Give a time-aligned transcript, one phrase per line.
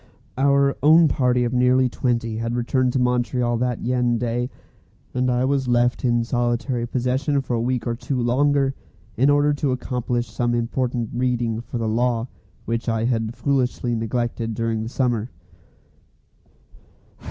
[0.35, 4.49] Our own party of nearly twenty had returned to Montreal that very day,
[5.13, 8.73] and I was left in solitary possession for a week or two longer,
[9.15, 12.27] in order to accomplish some important "reading" for the law
[12.65, 15.29] which I had foolishly neglected during the summer.